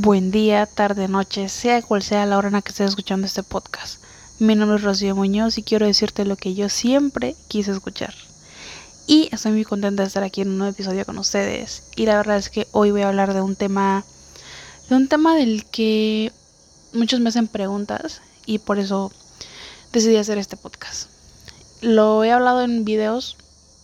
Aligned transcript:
buen 0.00 0.30
día, 0.30 0.64
tarde, 0.66 1.08
noche, 1.08 1.48
sea 1.48 1.82
cual 1.82 2.04
sea 2.04 2.24
la 2.24 2.38
hora 2.38 2.46
en 2.46 2.54
la 2.54 2.62
que 2.62 2.68
estés 2.68 2.90
escuchando 2.90 3.26
este 3.26 3.42
podcast. 3.42 4.00
Mi 4.38 4.54
nombre 4.54 4.76
es 4.76 4.84
Rocío 4.84 5.16
Muñoz 5.16 5.58
y 5.58 5.64
quiero 5.64 5.86
decirte 5.86 6.24
lo 6.24 6.36
que 6.36 6.54
yo 6.54 6.68
siempre 6.68 7.34
quise 7.48 7.72
escuchar. 7.72 8.14
Y 9.08 9.28
estoy 9.32 9.50
muy 9.50 9.64
contenta 9.64 10.04
de 10.04 10.06
estar 10.06 10.22
aquí 10.22 10.42
en 10.42 10.50
un 10.50 10.58
nuevo 10.58 10.72
episodio 10.72 11.04
con 11.04 11.18
ustedes. 11.18 11.82
Y 11.96 12.06
la 12.06 12.16
verdad 12.16 12.36
es 12.36 12.48
que 12.48 12.68
hoy 12.70 12.92
voy 12.92 13.02
a 13.02 13.08
hablar 13.08 13.34
de 13.34 13.40
un 13.40 13.56
tema, 13.56 14.04
de 14.88 14.94
un 14.94 15.08
tema 15.08 15.34
del 15.34 15.64
que 15.64 16.30
muchos 16.92 17.18
me 17.18 17.30
hacen 17.30 17.48
preguntas 17.48 18.22
y 18.46 18.60
por 18.60 18.78
eso 18.78 19.10
decidí 19.92 20.16
hacer 20.16 20.38
este 20.38 20.56
podcast. 20.56 21.10
Lo 21.80 22.22
he 22.22 22.30
hablado 22.30 22.62
en 22.62 22.84
videos 22.84 23.36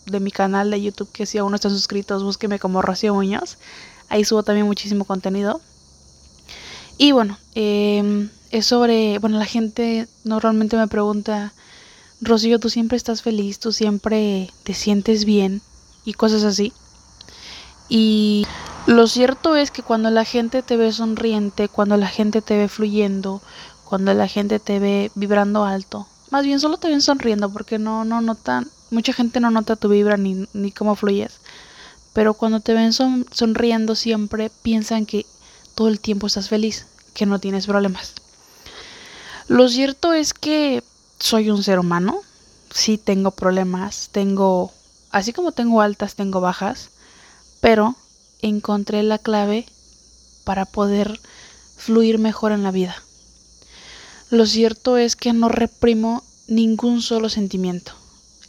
de 0.05 0.21
mi 0.21 0.31
canal 0.31 0.71
de 0.71 0.81
YouTube, 0.81 1.11
que 1.11 1.25
si 1.25 1.39
aún 1.39 1.51
no 1.51 1.55
están 1.55 1.71
suscritos, 1.71 2.23
búsqueme 2.23 2.57
como 2.57 2.81
Rocío 2.81 3.13
Muñoz. 3.13 3.57
Ahí 4.07 4.23
subo 4.23 4.43
también 4.43 4.65
muchísimo 4.65 5.03
contenido. 5.03 5.59
Y 6.97 7.11
bueno, 7.11 7.37
em, 7.55 8.29
es 8.51 8.65
sobre, 8.65 9.19
bueno, 9.19 9.37
la 9.37 9.45
gente 9.45 10.07
normalmente 10.23 10.77
me 10.77 10.87
pregunta, 10.87 11.53
Rocío, 12.21 12.59
tú 12.59 12.69
siempre 12.69 12.95
estás 12.97 13.21
feliz, 13.21 13.59
tú 13.59 13.71
siempre 13.71 14.49
te 14.63 14.73
sientes 14.73 15.25
bien 15.25 15.61
y 16.05 16.13
cosas 16.13 16.43
así. 16.43 16.71
Y 17.89 18.45
lo 18.87 19.07
cierto 19.07 19.55
es 19.55 19.71
que 19.71 19.83
cuando 19.83 20.09
la 20.09 20.23
gente 20.23 20.63
te 20.63 20.77
ve 20.77 20.91
sonriente, 20.91 21.67
cuando 21.67 21.97
la 21.97 22.07
gente 22.07 22.41
te 22.41 22.57
ve 22.57 22.69
fluyendo, 22.69 23.41
cuando 23.83 24.13
la 24.13 24.27
gente 24.27 24.59
te 24.59 24.79
ve 24.79 25.11
vibrando 25.15 25.65
alto, 25.65 26.07
más 26.31 26.45
bien 26.45 26.59
solo 26.59 26.77
te 26.77 26.87
ven 26.87 27.01
sonriendo 27.01 27.51
porque 27.51 27.77
no, 27.77 28.05
no 28.05 28.21
notan, 28.21 28.67
mucha 28.89 29.13
gente 29.13 29.39
no 29.39 29.51
nota 29.51 29.75
tu 29.75 29.89
vibra 29.89 30.17
ni, 30.17 30.47
ni 30.53 30.71
cómo 30.71 30.95
fluyes. 30.95 31.39
Pero 32.13 32.33
cuando 32.33 32.61
te 32.61 32.73
ven 32.73 32.93
sonriendo 32.93 33.93
siempre 33.93 34.49
piensan 34.63 35.05
que 35.05 35.25
todo 35.75 35.89
el 35.89 35.99
tiempo 35.99 36.27
estás 36.27 36.49
feliz, 36.49 36.87
que 37.13 37.25
no 37.25 37.39
tienes 37.39 37.67
problemas. 37.67 38.13
Lo 39.47 39.69
cierto 39.69 40.13
es 40.13 40.33
que 40.33 40.83
soy 41.19 41.51
un 41.51 41.61
ser 41.61 41.79
humano, 41.79 42.21
sí 42.73 42.97
tengo 42.97 43.31
problemas, 43.31 44.09
tengo, 44.11 44.71
así 45.11 45.33
como 45.33 45.51
tengo 45.51 45.81
altas, 45.81 46.15
tengo 46.15 46.41
bajas, 46.41 46.89
pero 47.61 47.95
encontré 48.41 49.03
la 49.03 49.17
clave 49.19 49.65
para 50.43 50.65
poder 50.65 51.19
fluir 51.77 52.17
mejor 52.17 52.51
en 52.51 52.63
la 52.63 52.71
vida. 52.71 52.95
Lo 54.29 54.45
cierto 54.45 54.97
es 54.97 55.15
que 55.15 55.33
no 55.33 55.49
reprimo 55.49 56.23
ningún 56.47 57.01
solo 57.01 57.29
sentimiento. 57.29 57.93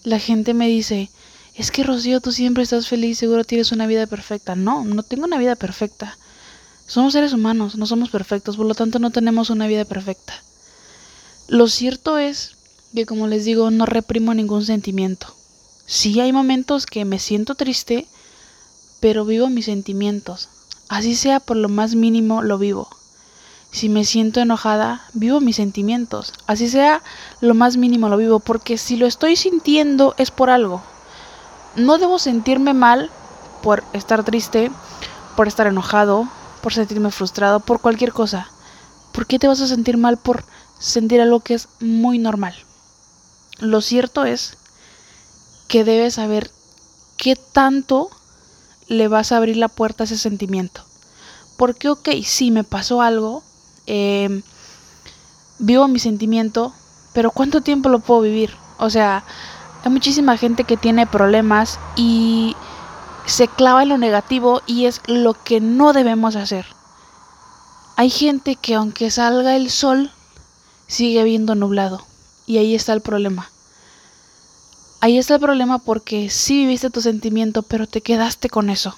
La 0.05 0.19
gente 0.19 0.55
me 0.55 0.69
dice, 0.69 1.11
es 1.55 1.71
que 1.71 1.83
Rocío, 1.83 2.21
tú 2.21 2.33
siempre 2.33 2.63
estás 2.63 2.89
feliz, 2.89 3.19
seguro 3.19 3.45
tienes 3.45 3.73
una 3.73 3.87
vida 3.87 4.07
perfecta. 4.07 4.55
No, 4.55 4.85
no 4.85 5.03
tengo 5.03 5.25
una 5.25 5.39
vida 5.39 5.57
perfecta. 5.57 6.17
Somos 6.87 7.13
seres 7.13 7.33
humanos, 7.33 7.77
no 7.77 7.87
somos 7.87 8.11
perfectos, 8.11 8.57
por 8.57 8.67
lo 8.67 8.75
tanto 8.75 8.99
no 9.01 9.11
tenemos 9.11 9.51
una 9.51 9.67
vida 9.67 9.85
perfecta. 9.85 10.35
Lo 11.49 11.67
cierto 11.67 12.17
es 12.19 12.57
que, 12.95 13.07
como 13.07 13.27
les 13.27 13.45
digo, 13.45 13.71
no 13.71 13.87
reprimo 13.87 14.35
ningún 14.35 14.65
sentimiento. 14.65 15.35
Sí 15.85 16.21
hay 16.21 16.33
momentos 16.33 16.87
que 16.87 17.05
me 17.05 17.19
siento 17.19 17.57
triste, 17.57 18.07
pero 19.01 19.25
vivo 19.25 19.49
mis 19.49 19.67
sentimientos. 19.67 20.49
Así 20.89 21.17
sea 21.17 21.41
por 21.41 21.57
lo 21.57 21.69
más 21.69 21.95
mínimo, 21.97 22.43
lo 22.43 22.57
vivo. 22.57 22.89
Si 23.73 23.89
me 23.89 24.05
siento 24.05 24.41
enojada, 24.41 25.05
vivo 25.13 25.41
mis 25.41 25.57
sentimientos. 25.57 26.33
Así 26.47 26.69
sea 26.69 27.03
lo 27.41 27.55
más 27.55 27.77
mínimo, 27.77 28.09
lo 28.09 28.17
vivo, 28.17 28.39
porque 28.39 28.79
si 28.79 28.97
lo 28.97 29.07
estoy 29.07 29.37
sintiendo 29.37 30.15
es 30.19 30.31
por 30.31 30.51
algo. 30.51 30.83
No 31.75 31.99
debo 31.99 32.19
sentirme 32.19 32.75
mal 32.75 33.11
por 33.63 33.83
estar 33.93 34.25
triste, 34.25 34.71
por 35.37 35.49
estar 35.49 35.67
enojado, 35.67 36.29
por 36.67 36.75
sentirme 36.75 37.13
frustrado, 37.13 37.61
por 37.61 37.81
cualquier 37.81 38.13
cosa. 38.13 38.49
¿Por 39.13 39.29
qué 39.29 39.39
te 39.39 39.47
vas 39.47 39.61
a 39.61 39.69
sentir 39.69 39.99
mal 39.99 40.17
por 40.17 40.43
sentir 40.81 41.21
algo 41.21 41.39
que 41.39 41.55
es 41.55 41.69
muy 41.79 42.19
normal? 42.19 42.57
Lo 43.61 43.81
cierto 43.81 44.25
es 44.25 44.57
que 45.69 45.85
debes 45.85 46.15
saber 46.15 46.51
qué 47.17 47.37
tanto 47.37 48.11
le 48.89 49.07
vas 49.07 49.31
a 49.31 49.37
abrir 49.37 49.57
la 49.57 49.69
puerta 49.69 50.03
a 50.03 50.07
ese 50.07 50.19
sentimiento. 50.19 50.83
Porque, 51.57 51.89
ok, 51.89 52.09
sí, 52.25 52.51
me 52.51 52.65
pasó 52.65 53.01
algo, 53.01 53.45
em, 53.87 54.43
vivo 55.61 55.87
mi 55.87 56.01
sentimiento, 56.01 56.75
pero 57.13 57.31
¿cuánto 57.31 57.61
tiempo 57.61 57.91
lo 57.91 58.01
puedo 58.01 58.23
vivir? 58.23 58.57
O 58.79 58.91
sea, 58.91 59.23
hay 59.85 59.93
muchísima 59.93 60.37
gente 60.37 60.65
que 60.65 60.77
tiene 60.77 61.07
problemas 61.07 61.79
y 61.95 62.57
se 63.27 63.49
clava 63.49 63.83
en 63.83 63.91
lo 63.91 63.99
negativo 63.99 64.63
y 64.67 64.87
es 64.87 65.01
lo 65.07 65.35
que 65.35 65.61
no 65.61 65.93
debemos 65.93 66.37
hacer. 66.37 66.67
Hay 67.97 68.11
gente 68.11 68.57
que 68.57 68.75
aunque 68.75 69.11
salga 69.11 69.57
el 69.57 69.71
sol, 69.71 70.11
sigue 70.87 71.25
viendo 71.25 71.55
nublado. 71.55 72.07
Y 72.47 72.59
ahí 72.59 72.75
está 72.75 72.93
el 72.93 73.01
problema. 73.01 73.51
Ahí 75.01 75.19
está 75.19 75.35
el 75.35 75.41
problema 75.41 75.79
porque 75.79 76.31
sí 76.31 76.61
viviste 76.61 76.91
tu 76.91 77.01
sentimiento, 77.01 77.63
pero 77.63 77.87
te 77.87 78.01
quedaste 78.01 78.49
con 78.49 78.71
eso. 78.71 78.97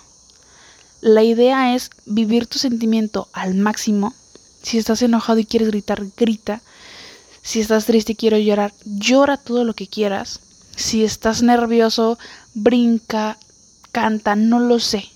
La 1.00 1.22
idea 1.22 1.74
es 1.74 1.90
vivir 2.06 2.46
tu 2.46 2.58
sentimiento 2.58 3.28
al 3.32 3.54
máximo. 3.54 4.14
Si 4.62 4.78
estás 4.78 5.00
enojado 5.02 5.38
y 5.38 5.46
quieres 5.46 5.68
gritar, 5.68 6.04
grita. 6.16 6.60
Si 7.42 7.60
estás 7.60 7.86
triste 7.86 8.12
y 8.12 8.16
quieres 8.16 8.44
llorar, 8.44 8.74
llora 8.84 9.36
todo 9.36 9.64
lo 9.64 9.74
que 9.74 9.86
quieras. 9.86 10.40
Si 10.76 11.04
estás 11.04 11.42
nervioso, 11.42 12.18
brinca, 12.52 13.38
canta, 13.93 14.37
no 14.37 14.60
lo 14.60 14.81
sé. 14.81 15.09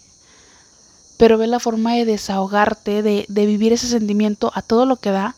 Pero 1.19 1.39
ve 1.39 1.47
la 1.47 1.61
forma 1.61 1.95
de 1.95 2.05
desahogarte, 2.05 3.03
de, 3.03 3.27
de 3.29 3.47
vivir 3.47 3.73
ese 3.73 3.87
sentimiento 3.87 4.51
a 4.55 4.63
todo 4.63 4.87
lo 4.87 4.97
que 4.97 5.11
da 5.11 5.37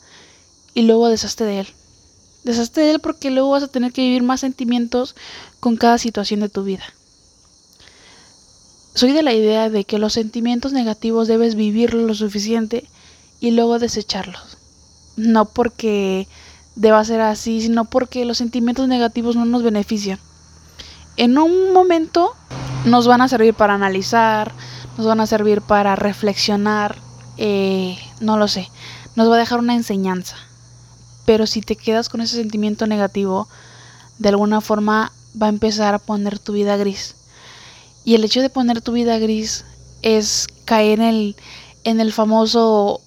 y 0.75 0.83
luego 0.83 1.09
deshazte 1.09 1.45
de 1.45 1.61
él. 1.61 1.69
Deshazte 2.45 2.81
de 2.81 2.91
él 2.93 3.00
porque 3.00 3.31
luego 3.31 3.50
vas 3.50 3.62
a 3.62 3.69
tener 3.69 3.93
que 3.93 4.03
vivir 4.03 4.22
más 4.22 4.41
sentimientos 4.41 5.15
con 5.61 5.77
cada 5.77 5.99
situación 5.99 6.41
de 6.41 6.49
tu 6.49 6.65
vida. 6.65 6.84
Soy 8.95 9.12
de 9.12 9.22
la 9.22 9.33
idea 9.33 9.71
de 9.71 9.84
que 9.84 9.99
los 9.99 10.12
sentimientos 10.12 10.72
negativos 10.72 11.27
debes 11.27 11.56
vivirlos 11.56 12.06
lo 12.06 12.15
suficiente 12.15 12.89
y 13.41 13.51
luego 13.51 13.78
desecharlos. 13.78 14.59
No 15.16 15.47
porque 15.47 16.28
deba 16.77 17.05
ser 17.05 17.21
así, 17.21 17.61
sino 17.61 17.87
porque 17.87 18.25
los 18.25 18.39
sentimientos 18.39 18.87
negativos 18.89 19.37
no 19.37 19.45
nos 19.47 19.62
benefician. 19.62 20.19
En 21.16 21.39
un 21.39 21.72
momento 21.72 22.34
nos 22.84 23.06
van 23.06 23.22
a 23.22 23.28
servir 23.28 23.55
para 23.55 23.75
analizar, 23.75 24.53
nos 24.97 25.06
van 25.06 25.21
a 25.21 25.27
servir 25.27 25.62
para 25.62 25.97
reflexionar, 25.97 26.97
eh, 27.37 27.99
no 28.21 28.37
lo 28.37 28.49
sé, 28.49 28.71
nos 29.17 29.31
va 29.31 29.37
a 29.37 29.39
dejar 29.39 29.59
una 29.59 29.75
enseñanza. 29.75 30.37
Pero 31.25 31.47
si 31.47 31.62
te 31.62 31.77
quedas 31.77 32.09
con 32.09 32.21
ese 32.21 32.37
sentimiento 32.37 32.87
negativo, 32.87 33.49
de 34.19 34.28
alguna 34.28 34.61
forma 34.61 35.12
va 35.41 35.47
a 35.47 35.50
empezar 35.50 35.95
a 35.95 35.99
poner 35.99 36.39
tu 36.39 36.53
vida 36.53 36.77
gris. 36.77 37.17
Y 38.05 38.15
el 38.15 38.25
hecho 38.25 38.43
de 38.43 38.50
poner 38.50 38.83
tu 38.83 38.93
vida 38.93 39.19
gris 39.19 39.65
es 40.03 40.47
caer 40.66 41.01
en 41.01 41.06
el, 41.06 41.37
en 41.84 42.01
el 42.01 42.12
famoso 42.12 43.01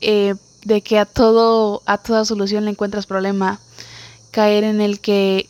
eh, 0.00 0.36
de 0.64 0.80
que 0.82 0.98
a 0.98 1.04
todo, 1.04 1.82
a 1.86 1.98
toda 1.98 2.24
solución 2.24 2.64
le 2.64 2.70
encuentras 2.70 3.06
problema. 3.06 3.58
Caer 4.30 4.62
en 4.62 4.80
el 4.80 5.00
que 5.00 5.48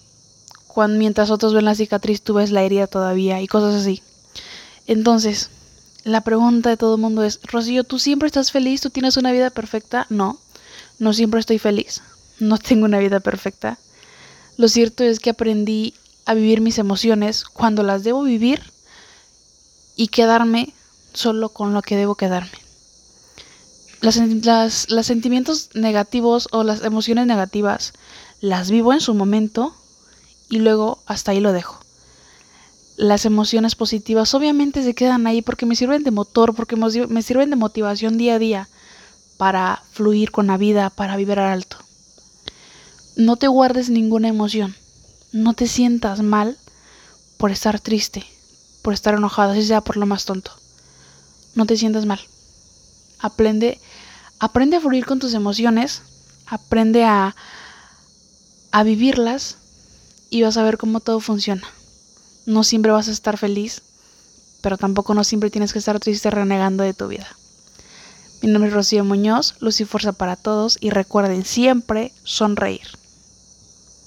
mientras 0.87 1.31
otros 1.31 1.55
ven 1.55 1.65
la 1.65 1.75
cicatriz 1.75 2.22
tú 2.22 2.34
ves 2.34 2.53
la 2.53 2.62
herida 2.62 2.87
todavía 2.87 3.41
y 3.41 3.49
cosas 3.49 3.75
así. 3.75 4.03
Entonces, 4.87 5.50
la 6.05 6.21
pregunta 6.22 6.71
de 6.71 6.77
todo 6.77 6.94
el 6.94 7.00
mundo 7.00 7.25
es, 7.25 7.41
Rocío, 7.43 7.84
¿tú 7.84 7.99
siempre 7.99 8.27
estás 8.27 8.53
feliz? 8.53 8.81
¿Tú 8.81 8.91
tienes 8.91 9.17
una 9.17 9.33
vida 9.33 9.50
perfecta? 9.50 10.06
No, 10.09 10.38
no 10.99 11.12
siempre 11.12 11.41
estoy 11.41 11.59
feliz. 11.59 12.03
No 12.38 12.59
tengo 12.59 12.84
una 12.84 12.99
vida 12.99 13.21
perfecta. 13.21 13.78
Lo 14.56 14.69
cierto 14.69 15.05
es 15.05 15.19
que 15.19 15.31
aprendí 15.31 15.94
a 16.25 16.34
vivir 16.34 16.61
mis 16.61 16.78
emociones 16.78 17.44
cuando 17.44 17.83
las 17.83 18.05
debo 18.05 18.22
vivir 18.22 18.62
y 19.97 20.09
quedarme 20.09 20.75
solo 21.12 21.49
con 21.49 21.75
lo 21.75 21.83
que 21.83 21.97
debo 21.97 22.15
quedarme. 22.15 22.59
Las, 24.00 24.91
los 24.91 25.06
sentimientos 25.06 25.70
negativos 25.75 26.49
o 26.52 26.62
las 26.62 26.85
emociones 26.85 27.26
negativas 27.26 27.93
las 28.41 28.70
vivo 28.70 28.93
en 28.93 29.00
su 29.00 29.12
momento 29.14 29.75
y 30.49 30.59
luego 30.59 31.03
hasta 31.06 31.33
ahí 31.33 31.41
lo 31.41 31.53
dejo. 31.53 31.81
Las 32.97 33.25
emociones 33.25 33.75
positivas 33.75 34.35
obviamente 34.35 34.83
se 34.83 34.95
quedan 34.95 35.27
ahí 35.27 35.43
porque 35.43 35.67
me 35.67 35.77
sirven 35.77 36.03
de 36.03 36.11
motor, 36.11 36.55
porque 36.55 36.77
me 36.77 37.23
sirven 37.23 37.50
de 37.50 37.56
motivación 37.56 38.19
día 38.19 38.35
a 38.35 38.39
día 38.39 38.69
para 39.37 39.83
fluir 39.93 40.33
con 40.33 40.49
la 40.49 40.56
vida, 40.56 40.91
para 40.91 41.17
vibrar 41.17 41.50
alto. 41.50 41.77
No 43.17 43.37
te 43.37 43.47
guardes 43.47 43.89
ninguna 43.89 44.29
emoción. 44.29 44.75
No 45.33 45.55
te 45.55 45.67
sientas 45.67 46.23
mal 46.23 46.56
por 47.37 47.50
estar 47.50 47.79
triste, 47.81 48.27
por 48.83 48.95
estar 48.95 49.15
enojado, 49.15 49.53
así 49.53 49.65
sea 49.65 49.81
por 49.81 49.97
lo 49.97 50.06
más 50.06 50.25
tonto. 50.25 50.53
No 51.55 51.67
te 51.67 51.77
sientas 51.77 52.06
mal. 52.06 52.21
Aprende, 53.21 53.81
aprende 54.41 54.77
a 54.77 54.81
fluir 54.81 55.06
con 55.06 55.19
tus 55.19 55.35
emociones, 55.35 56.03
aprende 56.47 57.05
a, 57.05 57.37
a 58.73 58.83
vivirlas 58.83 59.59
y 60.30 60.42
vas 60.42 60.56
a 60.56 60.64
ver 60.64 60.78
cómo 60.78 61.00
todo 61.00 61.20
funciona. 61.20 61.66
No 62.46 62.64
siempre 62.64 62.92
vas 62.92 63.08
a 63.08 63.12
estar 63.12 63.38
feliz, 63.38 63.82
pero 64.60 64.76
tampoco 64.76 65.14
no 65.14 65.25
siempre 65.25 65.50
tienes 65.50 65.72
que 65.72 65.78
estar 65.78 66.00
triste 66.00 66.30
renegando 66.30 66.82
de 66.82 66.94
tu 66.94 67.08
vida. 67.08 67.28
Mi 68.42 68.50
nombre 68.50 68.69
es 68.69 68.75
Rocío 68.75 69.04
Muñoz, 69.04 69.54
luz 69.60 69.80
y 69.80 69.84
fuerza 69.84 70.12
para 70.12 70.36
todos 70.36 70.78
y 70.80 70.90
recuerden 70.90 71.44
siempre 71.44 72.12
sonreír. 72.25 72.98